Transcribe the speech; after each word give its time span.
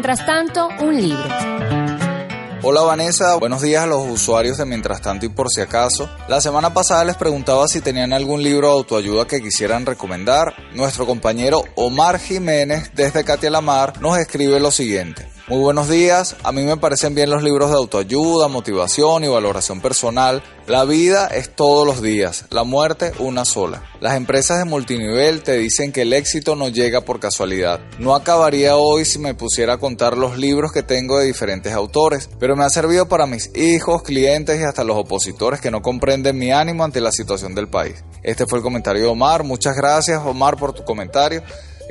Mientras 0.00 0.24
tanto, 0.24 0.66
un 0.80 0.98
libro. 0.98 1.28
Hola 2.62 2.80
Vanessa, 2.80 3.34
buenos 3.34 3.60
días 3.60 3.82
a 3.82 3.86
los 3.86 4.08
usuarios 4.08 4.56
de 4.56 4.64
Mientras 4.64 5.02
tanto 5.02 5.26
y 5.26 5.28
por 5.28 5.50
si 5.50 5.60
acaso. 5.60 6.08
La 6.26 6.40
semana 6.40 6.72
pasada 6.72 7.04
les 7.04 7.16
preguntaba 7.16 7.68
si 7.68 7.82
tenían 7.82 8.14
algún 8.14 8.42
libro 8.42 8.68
de 8.68 8.72
autoayuda 8.72 9.26
que 9.26 9.42
quisieran 9.42 9.84
recomendar. 9.84 10.54
Nuestro 10.72 11.04
compañero 11.04 11.64
Omar 11.74 12.18
Jiménez 12.18 12.92
desde 12.94 13.24
Katia 13.24 13.50
Lamar 13.50 14.00
nos 14.00 14.16
escribe 14.16 14.58
lo 14.58 14.70
siguiente. 14.70 15.28
Muy 15.50 15.58
buenos 15.58 15.88
días, 15.88 16.36
a 16.44 16.52
mí 16.52 16.62
me 16.62 16.76
parecen 16.76 17.16
bien 17.16 17.28
los 17.28 17.42
libros 17.42 17.70
de 17.70 17.76
autoayuda, 17.76 18.46
motivación 18.46 19.24
y 19.24 19.26
valoración 19.26 19.80
personal. 19.80 20.44
La 20.68 20.84
vida 20.84 21.26
es 21.26 21.56
todos 21.56 21.84
los 21.84 22.00
días, 22.00 22.44
la 22.50 22.62
muerte 22.62 23.10
una 23.18 23.44
sola. 23.44 23.82
Las 23.98 24.14
empresas 24.14 24.58
de 24.58 24.64
multinivel 24.64 25.42
te 25.42 25.58
dicen 25.58 25.90
que 25.90 26.02
el 26.02 26.12
éxito 26.12 26.54
no 26.54 26.68
llega 26.68 27.00
por 27.00 27.18
casualidad. 27.18 27.80
No 27.98 28.14
acabaría 28.14 28.76
hoy 28.76 29.04
si 29.04 29.18
me 29.18 29.34
pusiera 29.34 29.72
a 29.72 29.78
contar 29.78 30.16
los 30.16 30.38
libros 30.38 30.70
que 30.70 30.84
tengo 30.84 31.18
de 31.18 31.26
diferentes 31.26 31.72
autores, 31.72 32.30
pero 32.38 32.54
me 32.54 32.62
ha 32.62 32.70
servido 32.70 33.08
para 33.08 33.26
mis 33.26 33.50
hijos, 33.56 34.04
clientes 34.04 34.60
y 34.60 34.62
hasta 34.62 34.84
los 34.84 34.96
opositores 34.96 35.60
que 35.60 35.72
no 35.72 35.82
comprenden 35.82 36.38
mi 36.38 36.52
ánimo 36.52 36.84
ante 36.84 37.00
la 37.00 37.10
situación 37.10 37.56
del 37.56 37.66
país. 37.66 38.04
Este 38.22 38.46
fue 38.46 38.58
el 38.60 38.62
comentario 38.62 39.02
de 39.02 39.08
Omar, 39.08 39.42
muchas 39.42 39.74
gracias 39.74 40.22
Omar 40.24 40.56
por 40.56 40.74
tu 40.74 40.84
comentario. 40.84 41.42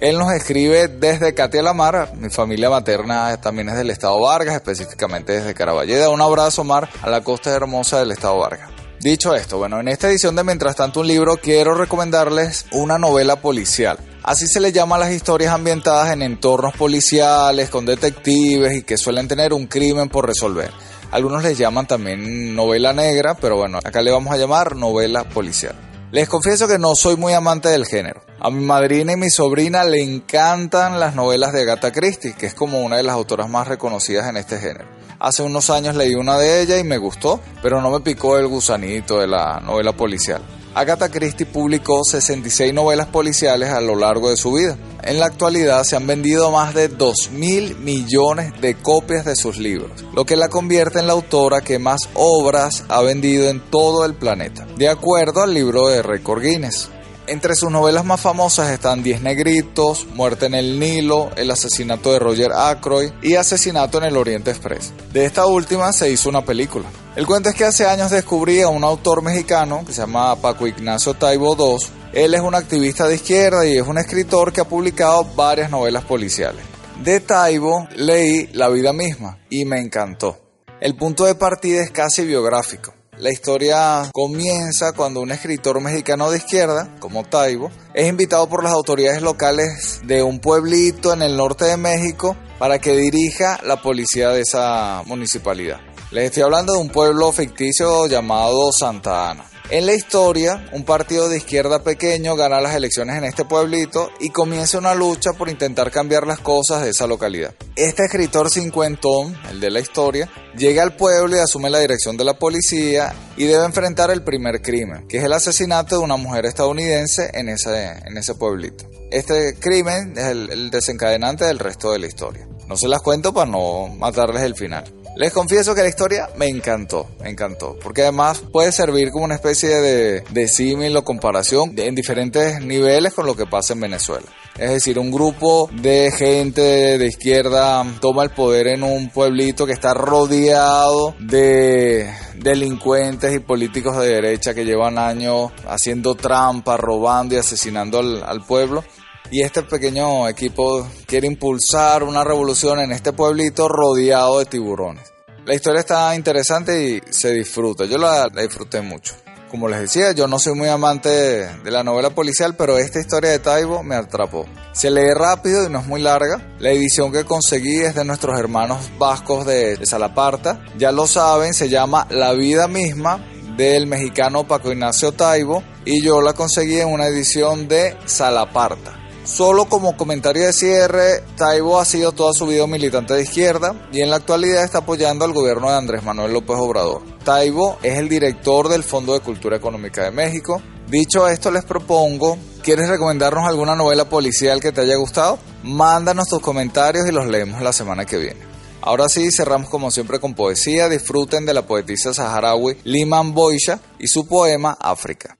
Él 0.02 0.18
nos 0.18 0.32
escribe 0.32 0.88
desde 0.88 1.34
Katia 1.34 1.62
Lamar, 1.62 2.14
mi 2.16 2.30
familia 2.30 2.70
materna 2.70 3.36
también 3.42 3.68
es 3.68 3.76
del 3.76 3.90
estado 3.90 4.18
Vargas, 4.22 4.56
específicamente 4.56 5.34
desde 5.34 5.54
Caraballeda. 5.54 6.10
Un 6.10 6.22
abrazo, 6.22 6.62
Omar, 6.62 6.88
a 7.02 7.10
la 7.10 7.22
costa 7.22 7.54
hermosa 7.54 8.00
del 8.00 8.12
estado 8.12 8.38
Vargas. 8.38 8.70
Dicho 9.02 9.36
esto, 9.36 9.58
bueno, 9.58 9.78
en 9.82 9.90
esta 9.90 10.08
edición 10.08 10.38
de 10.38 10.46
Mientras 10.46 10.78
tanto 10.78 11.02
un 11.02 11.08
libro 11.08 11.36
quiero 11.36 11.74
recomendarles 11.74 12.66
una 12.72 12.98
novela 12.98 13.42
policial. 13.42 13.98
Así 14.24 14.48
se 14.48 14.62
le 14.62 14.72
llama 14.72 14.96
a 14.96 15.00
las 15.00 15.12
historias 15.12 15.54
ambientadas 15.54 16.14
en 16.14 16.22
entornos 16.22 16.78
policiales, 16.78 17.70
con 17.70 17.86
detectives 17.86 18.78
y 18.78 18.84
que 18.84 18.96
suelen 18.96 19.28
tener 19.28 19.52
un 19.52 19.68
crimen 19.68 20.08
por 20.08 20.26
resolver. 20.26 20.72
Algunos 21.12 21.44
les 21.44 21.58
llaman 21.58 21.88
también 21.88 22.56
novela 22.56 22.94
negra, 22.94 23.36
pero 23.36 23.58
bueno, 23.58 23.80
acá 23.84 24.02
le 24.02 24.12
vamos 24.12 24.34
a 24.34 24.38
llamar 24.38 24.78
novela 24.78 25.26
policial. 25.26 25.76
Les 26.12 26.30
confieso 26.30 26.70
que 26.70 26.80
no 26.80 26.96
soy 26.96 27.18
muy 27.18 27.34
amante 27.34 27.68
del 27.68 27.86
género. 27.86 28.19
A 28.42 28.50
mi 28.50 28.64
madrina 28.64 29.12
y 29.12 29.18
mi 29.18 29.30
sobrina 29.30 29.84
le 29.84 30.02
encantan 30.02 30.98
las 30.98 31.14
novelas 31.14 31.52
de 31.52 31.64
Agatha 31.64 31.92
Christie, 31.92 32.34
que 32.34 32.46
es 32.46 32.54
como 32.54 32.82
una 32.82 32.96
de 32.96 33.04
las 33.04 33.16
autoras 33.16 33.50
más 33.50 33.68
reconocidas 33.68 34.30
en 34.30 34.38
este 34.38 34.58
género. 34.60 34.86
Hace 35.20 35.44
unos 35.44 35.70
años 35.70 35.98
leí 35.98 36.16
una 36.16 36.38
de 36.38 36.62
ellas 36.62 36.80
y 36.80 36.86
me 36.86 36.98
gustó, 36.98 37.42
pero 37.62 37.82
no 37.82 37.92
me 37.92 38.00
picó 38.00 38.38
el 38.38 38.48
gusanito 38.48 39.20
de 39.20 39.28
la 39.28 39.60
novela 39.60 39.92
policial. 39.92 40.42
Agatha 40.74 41.10
Christie 41.10 41.48
publicó 41.48 42.06
66 42.06 42.74
novelas 42.74 43.08
policiales 43.08 43.72
a 43.72 43.82
lo 43.82 43.96
largo 43.96 44.30
de 44.30 44.38
su 44.38 44.54
vida. 44.54 44.78
En 45.04 45.20
la 45.20 45.26
actualidad 45.26 45.84
se 45.84 45.98
han 45.98 46.08
vendido 46.08 46.50
más 46.52 46.74
de 46.74 46.88
2 46.88 47.32
mil 47.32 47.76
millones 47.80 48.54
de 48.62 48.76
copias 48.76 49.26
de 49.26 49.36
sus 49.36 49.58
libros, 49.58 50.06
lo 50.14 50.26
que 50.26 50.38
la 50.38 50.48
convierte 50.48 51.00
en 51.00 51.08
la 51.08 51.14
autora 51.14 51.60
que 51.60 51.80
más 51.80 52.08
obras 52.14 52.86
ha 52.88 53.02
vendido 53.02 53.50
en 53.50 53.60
todo 53.60 54.06
el 54.06 54.14
planeta, 54.14 54.66
de 54.78 54.88
acuerdo 54.88 55.42
al 55.42 55.54
libro 55.54 55.88
de 55.88 56.02
Record 56.02 56.44
Guinness. 56.44 56.90
Entre 57.30 57.54
sus 57.54 57.70
novelas 57.70 58.06
más 58.06 58.20
famosas 58.20 58.72
están 58.72 59.04
Diez 59.04 59.22
Negritos, 59.22 60.08
Muerte 60.16 60.48
en 60.48 60.56
el 60.56 60.80
Nilo, 60.80 61.30
El 61.36 61.52
asesinato 61.52 62.12
de 62.12 62.18
Roger 62.18 62.52
Ackroyd 62.52 63.12
y 63.22 63.36
Asesinato 63.36 64.00
en 64.00 64.06
el 64.06 64.18
Oriente 64.18 64.50
Express. 64.50 64.94
De 65.14 65.26
esta 65.26 65.46
última 65.46 65.94
se 65.94 66.10
hizo 66.10 66.28
una 66.28 66.44
película. 66.44 66.86
El 67.16 67.28
cuento 67.28 67.50
es 67.50 67.56
que 67.56 67.66
hace 67.66 67.86
años 67.86 68.10
descubrí 68.10 68.62
a 68.62 68.70
un 68.70 68.84
autor 68.84 69.22
mexicano 69.22 69.84
que 69.86 69.94
se 69.94 70.02
llama 70.02 70.38
Paco 70.38 70.66
Ignacio 70.66 71.14
Taibo 71.14 71.56
II. 71.56 71.86
Él 72.14 72.34
es 72.34 72.42
un 72.42 72.56
activista 72.56 73.08
de 73.08 73.14
izquierda 73.14 73.64
y 73.64 73.78
es 73.78 73.86
un 73.86 74.00
escritor 74.00 74.52
que 74.52 74.62
ha 74.62 74.68
publicado 74.68 75.24
varias 75.36 75.70
novelas 75.70 76.06
policiales. 76.06 76.64
De 77.04 77.20
Taibo 77.20 77.88
leí 77.96 78.48
La 78.54 78.70
vida 78.70 78.92
misma 78.92 79.38
y 79.52 79.66
me 79.66 79.80
encantó. 79.80 80.36
El 80.82 80.96
punto 80.96 81.26
de 81.26 81.36
partida 81.36 81.84
es 81.84 81.92
casi 81.92 82.26
biográfico. 82.26 82.96
La 83.20 83.34
historia 83.34 84.10
comienza 84.14 84.94
cuando 84.94 85.20
un 85.20 85.32
escritor 85.32 85.82
mexicano 85.82 86.32
de 86.32 86.38
izquierda, 86.38 86.96
como 87.00 87.26
Taibo, 87.26 87.70
es 87.94 88.08
invitado 88.08 88.48
por 88.48 88.64
las 88.64 88.72
autoridades 88.72 89.22
locales 89.22 90.00
de 90.06 90.24
un 90.24 90.40
pueblito 90.40 91.12
en 91.12 91.22
el 91.22 91.36
norte 91.36 91.66
de 91.66 91.76
México 91.76 92.38
para 92.58 92.80
que 92.80 92.96
dirija 92.96 93.60
la 93.66 93.82
policía 93.82 94.30
de 94.30 94.40
esa 94.40 95.04
municipalidad. 95.06 95.82
Les 96.12 96.28
estoy 96.28 96.44
hablando 96.44 96.72
de 96.72 96.80
un 96.80 96.88
pueblo 96.88 97.30
ficticio 97.34 98.08
llamado 98.08 98.72
Santa 98.72 99.32
Ana. 99.32 99.49
En 99.72 99.86
la 99.86 99.94
historia, 99.94 100.68
un 100.72 100.84
partido 100.84 101.30
de 101.30 101.38
izquierda 101.38 101.84
pequeño 101.84 102.36
gana 102.36 102.60
las 102.60 102.74
elecciones 102.74 103.18
en 103.18 103.24
este 103.24 103.46
pueblito 103.46 104.10
y 104.20 104.32
comienza 104.32 104.80
una 104.80 104.96
lucha 104.96 105.34
por 105.34 105.48
intentar 105.48 105.92
cambiar 105.92 106.26
las 106.26 106.40
cosas 106.40 106.82
de 106.82 106.90
esa 106.90 107.06
localidad. 107.06 107.54
Este 107.76 108.06
escritor 108.06 108.50
cincuentón, 108.50 109.38
el 109.52 109.60
de 109.60 109.70
la 109.70 109.80
historia, 109.80 110.28
llega 110.58 110.82
al 110.82 110.96
pueblo 110.96 111.36
y 111.36 111.40
asume 111.40 111.70
la 111.70 111.78
dirección 111.78 112.18
de 112.18 112.24
la 112.24 112.40
policía 112.40 113.14
y 113.38 113.46
debe 113.46 113.64
enfrentar 113.64 114.10
el 114.10 114.24
primer 114.24 114.64
crimen, 114.64 115.08
que 115.08 115.20
es 115.20 115.24
el 115.24 115.34
asesinato 115.34 116.00
de 116.00 116.04
una 116.04 116.18
mujer 116.18 116.48
estadounidense 116.48 117.30
en 117.36 117.50
ese, 117.50 117.92
en 118.08 118.18
ese 118.18 118.34
pueblito. 118.34 118.90
Este 119.12 119.54
crimen 119.60 120.18
es 120.18 120.26
el, 120.26 120.50
el 120.50 120.72
desencadenante 120.72 121.46
del 121.46 121.60
resto 121.60 121.92
de 121.92 122.00
la 122.00 122.08
historia. 122.08 122.48
No 122.68 122.76
se 122.76 122.88
las 122.88 123.02
cuento 123.02 123.36
para 123.36 123.52
no 123.52 123.88
matarles 124.00 124.42
el 124.42 124.56
final. 124.56 124.84
Les 125.16 125.34
confieso 125.34 125.76
que 125.76 125.82
la 125.82 125.90
historia 125.90 126.30
me 126.38 126.48
encantó, 126.48 127.08
me 127.20 127.30
encantó, 127.30 127.78
porque 127.84 128.04
además 128.04 128.42
puede 128.52 128.72
servir 128.72 129.12
como 129.12 129.26
una 129.26 129.36
especie 129.36 129.70
de, 129.70 130.24
de 130.30 130.48
símil 130.48 130.96
o 130.96 131.04
comparación 131.04 131.74
en 131.78 131.96
diferentes 131.96 132.62
niveles 132.62 133.14
con 133.14 133.26
lo 133.26 133.36
que 133.36 133.46
pasa 133.46 133.74
en 133.74 133.82
Venezuela. 133.82 134.26
Es 134.58 134.72
decir, 134.72 135.00
un 135.00 135.12
grupo 135.12 135.70
de 135.74 136.12
gente 136.12 136.98
de 136.98 137.06
izquierda 137.06 137.86
toma 138.00 138.24
el 138.24 138.30
poder 138.30 138.68
en 138.68 138.84
un 138.84 139.10
pueblito 139.10 139.66
que 139.66 139.74
está 139.74 139.94
rodeado 139.94 141.16
de 141.20 142.14
delincuentes 142.36 143.34
y 143.34 143.40
políticos 143.40 143.98
de 143.98 144.08
derecha 144.08 144.54
que 144.54 144.66
llevan 144.66 144.98
años 144.98 145.52
haciendo 145.68 146.16
trampa, 146.16 146.78
robando 146.78 147.36
y 147.36 147.38
asesinando 147.38 148.00
al, 148.00 148.24
al 148.24 148.42
pueblo 148.46 148.84
y 149.32 149.42
este 149.42 149.64
pequeño 149.64 150.28
equipo 150.28 150.88
quiere 151.06 151.28
impulsar 151.28 152.04
una 152.04 152.24
revolución 152.24 152.80
en 152.80 152.92
este 152.92 153.14
pueblito 153.14 153.68
rodeado 153.68 154.40
de 154.40 154.46
tiburones. 154.46 155.14
La 155.46 155.56
historia 155.56 155.80
está 155.80 156.16
interesante 156.16 156.84
y 156.84 157.02
se 157.12 157.32
disfruta, 157.32 157.86
yo 157.86 157.98
la, 157.98 158.30
disfruté 158.30 158.82
mucho. 158.82 159.16
Como 159.50 159.68
les 159.68 159.80
decía, 159.80 160.12
yo 160.12 160.28
no 160.28 160.38
soy 160.38 160.54
muy 160.54 160.68
amante 160.68 161.10
de, 161.10 161.72
la 161.72 161.84
novela 161.84 162.12
policial, 162.12 162.56
pero 162.56 162.78
esta 162.78 163.00
historia 163.00 163.32
de 163.32 163.40
Taibo 163.40 163.82
me 163.82 163.96
atrapó. 163.96 164.46
Se 164.74 164.92
lee 164.92 165.12
rápido 165.16 165.66
y 165.66 165.72
no 165.72 165.80
es 165.80 165.88
muy 165.88 166.02
larga. 166.02 166.56
La 166.60 166.70
edición 166.70 167.12
que 167.12 167.26
conseguí 167.26 167.80
es 167.80 167.96
de 167.96 168.06
nuestros 168.06 168.38
hermanos 168.38 168.92
vascos 169.00 169.48
de, 169.48 169.76
de 169.76 169.86
Salaparta. 169.88 170.64
Ya 170.78 170.92
lo 170.92 171.08
saben, 171.08 171.56
se 171.56 171.68
llama 171.68 172.06
La 172.12 172.34
vida 172.34 172.68
misma 172.68 173.26
del 173.58 173.88
mexicano 173.88 174.48
Paco 174.48 174.72
Ignacio 174.72 175.14
Taibo 175.14 175.64
y 175.84 176.04
yo 176.04 176.22
la 176.22 176.34
conseguí 176.34 176.80
en 176.80 176.90
una 176.90 177.08
edición 177.08 177.68
de 177.68 177.98
Salaparta. 178.06 178.99
Solo 179.24 179.66
como 179.66 179.96
comentario 179.96 180.46
de 180.46 180.54
cierre, 180.54 181.24
Taibo 181.36 181.80
ha 181.80 181.86
sido 181.86 182.12
toda 182.14 182.34
su 182.34 182.48
vida 182.48 182.66
militante 182.68 183.14
de 183.14 183.24
izquierda 183.24 183.76
y 183.92 184.02
en 184.02 184.10
la 184.10 184.18
actualidad 184.18 184.64
está 184.64 184.80
apoyando 184.80 185.26
al 185.26 185.34
gobierno 185.34 185.70
de 185.70 185.78
Andrés 185.78 186.04
Manuel 186.04 186.34
López 186.34 186.56
Obrador. 186.58 187.04
Taibo 187.24 187.78
es 187.84 187.98
el 187.98 188.10
director 188.10 188.70
del 188.70 188.84
Fondo 188.84 189.14
de 189.14 189.20
Cultura 189.20 189.58
Económica 189.58 190.04
de 190.04 190.12
México. 190.12 190.62
Dicho 190.88 191.28
esto, 191.28 191.52
les 191.52 191.64
propongo, 191.64 192.38
¿quieres 192.64 192.90
recomendarnos 192.90 193.48
alguna 193.48 193.76
novela 193.76 194.10
policial 194.10 194.60
que 194.60 194.72
te 194.72 194.82
haya 194.82 194.96
gustado? 194.96 195.38
Mándanos 195.62 196.28
tus 196.28 196.40
comentarios 196.40 197.08
y 197.08 197.12
los 197.12 197.28
leemos 197.28 197.62
la 197.62 197.74
semana 197.74 198.06
que 198.06 198.18
viene. 198.18 198.50
Ahora 198.82 199.10
sí, 199.10 199.30
cerramos 199.32 199.70
como 199.70 199.92
siempre 199.92 200.20
con 200.20 200.34
poesía. 200.34 200.90
Disfruten 200.90 201.46
de 201.46 201.54
la 201.54 201.68
poetisa 201.68 202.14
saharaui 202.14 202.78
Liman 202.86 203.34
Boisha 203.34 203.80
y 204.00 204.08
su 204.08 204.26
poema 204.26 204.78
África. 204.80 205.38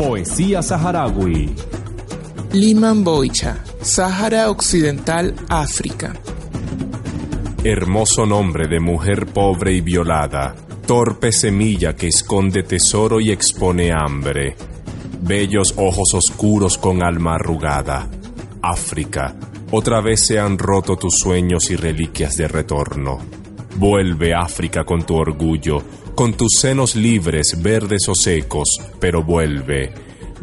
Poesía 0.00 0.62
saharaui. 0.62 1.54
Liman 2.52 3.04
Boicha, 3.04 3.62
Sahara 3.82 4.48
Occidental, 4.48 5.34
África. 5.50 6.14
Hermoso 7.62 8.24
nombre 8.24 8.66
de 8.66 8.80
mujer 8.80 9.26
pobre 9.26 9.74
y 9.74 9.82
violada, 9.82 10.54
torpe 10.86 11.32
semilla 11.32 11.94
que 11.94 12.08
esconde 12.08 12.62
tesoro 12.62 13.20
y 13.20 13.30
expone 13.30 13.92
hambre. 13.92 14.56
Bellos 15.20 15.74
ojos 15.76 16.14
oscuros 16.14 16.78
con 16.78 17.02
alma 17.02 17.34
arrugada. 17.34 18.08
África, 18.62 19.36
otra 19.70 20.00
vez 20.00 20.24
se 20.26 20.38
han 20.38 20.56
roto 20.56 20.96
tus 20.96 21.16
sueños 21.18 21.70
y 21.70 21.76
reliquias 21.76 22.38
de 22.38 22.48
retorno. 22.48 23.18
Vuelve 23.76 24.32
África 24.32 24.82
con 24.82 25.02
tu 25.02 25.16
orgullo, 25.16 25.82
con 26.20 26.34
tus 26.34 26.58
senos 26.60 26.96
libres, 26.96 27.54
verdes 27.62 28.02
o 28.06 28.14
secos, 28.14 28.68
pero 29.00 29.24
vuelve. 29.24 29.90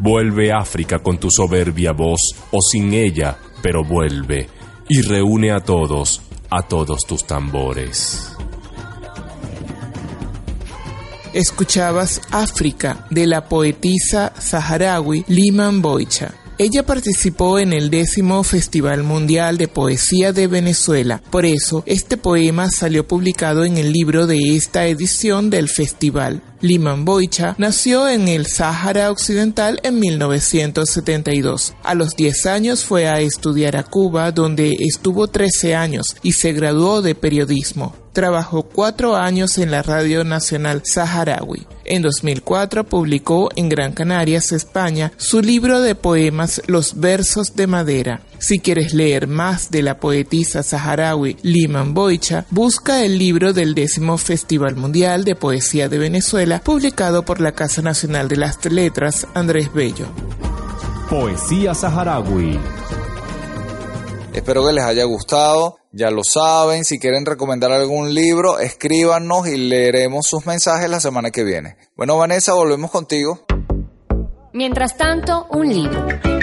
Vuelve 0.00 0.50
África 0.50 0.98
con 0.98 1.20
tu 1.20 1.30
soberbia 1.30 1.92
voz, 1.92 2.34
o 2.50 2.60
sin 2.60 2.92
ella, 2.92 3.38
pero 3.62 3.84
vuelve, 3.84 4.48
y 4.88 5.02
reúne 5.02 5.52
a 5.52 5.60
todos, 5.60 6.20
a 6.50 6.62
todos 6.62 7.06
tus 7.06 7.24
tambores. 7.24 8.32
Escuchabas 11.32 12.22
África 12.32 13.06
de 13.10 13.28
la 13.28 13.48
poetisa 13.48 14.32
saharaui 14.36 15.24
Liman 15.28 15.80
Boicha. 15.80 16.34
Ella 16.60 16.84
participó 16.84 17.60
en 17.60 17.72
el 17.72 17.88
décimo 17.88 18.42
Festival 18.42 19.04
Mundial 19.04 19.58
de 19.58 19.68
Poesía 19.68 20.32
de 20.32 20.48
Venezuela. 20.48 21.22
Por 21.30 21.46
eso, 21.46 21.84
este 21.86 22.16
poema 22.16 22.68
salió 22.68 23.06
publicado 23.06 23.64
en 23.64 23.78
el 23.78 23.92
libro 23.92 24.26
de 24.26 24.56
esta 24.56 24.86
edición 24.86 25.50
del 25.50 25.68
festival. 25.68 26.42
Liman 26.60 27.04
Boicha 27.04 27.54
nació 27.58 28.08
en 28.08 28.26
el 28.26 28.46
Sáhara 28.46 29.12
Occidental 29.12 29.78
en 29.84 30.00
1972. 30.00 31.74
A 31.84 31.94
los 31.94 32.16
10 32.16 32.46
años 32.46 32.84
fue 32.84 33.06
a 33.06 33.20
estudiar 33.20 33.76
a 33.76 33.84
Cuba, 33.84 34.32
donde 34.32 34.74
estuvo 34.80 35.28
13 35.28 35.76
años 35.76 36.16
y 36.24 36.32
se 36.32 36.52
graduó 36.52 37.02
de 37.02 37.14
periodismo. 37.14 37.94
Trabajó 38.18 38.64
cuatro 38.64 39.14
años 39.14 39.58
en 39.58 39.70
la 39.70 39.80
Radio 39.80 40.24
Nacional 40.24 40.82
Saharaui. 40.84 41.68
En 41.84 42.02
2004 42.02 42.82
publicó 42.82 43.48
en 43.54 43.68
Gran 43.68 43.92
Canarias, 43.92 44.50
España, 44.50 45.12
su 45.18 45.40
libro 45.40 45.80
de 45.80 45.94
poemas 45.94 46.60
Los 46.66 46.98
versos 46.98 47.54
de 47.54 47.68
madera. 47.68 48.22
Si 48.40 48.58
quieres 48.58 48.92
leer 48.92 49.28
más 49.28 49.70
de 49.70 49.82
la 49.82 50.00
poetisa 50.00 50.64
saharaui 50.64 51.36
Liman 51.42 51.94
Boicha, 51.94 52.44
busca 52.50 53.04
el 53.04 53.18
libro 53.18 53.52
del 53.52 53.76
décimo 53.76 54.18
Festival 54.18 54.74
Mundial 54.74 55.24
de 55.24 55.36
Poesía 55.36 55.88
de 55.88 55.98
Venezuela, 55.98 56.60
publicado 56.64 57.24
por 57.24 57.40
la 57.40 57.52
Casa 57.52 57.82
Nacional 57.82 58.26
de 58.26 58.36
las 58.36 58.64
Letras 58.64 59.28
Andrés 59.34 59.72
Bello. 59.72 60.06
Poesía 61.08 61.72
saharaui. 61.72 62.58
Espero 64.34 64.66
que 64.66 64.72
les 64.72 64.84
haya 64.84 65.04
gustado. 65.04 65.77
Ya 65.90 66.10
lo 66.10 66.22
saben, 66.22 66.84
si 66.84 66.98
quieren 66.98 67.24
recomendar 67.24 67.72
algún 67.72 68.12
libro, 68.12 68.58
escríbanos 68.58 69.48
y 69.48 69.56
leeremos 69.56 70.26
sus 70.26 70.46
mensajes 70.46 70.90
la 70.90 71.00
semana 71.00 71.30
que 71.30 71.44
viene. 71.44 71.76
Bueno, 71.96 72.18
Vanessa, 72.18 72.52
volvemos 72.52 72.90
contigo. 72.90 73.40
Mientras 74.52 74.96
tanto, 74.96 75.46
un 75.50 75.68
libro. 75.68 76.37